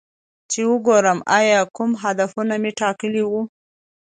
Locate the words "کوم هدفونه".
1.75-2.53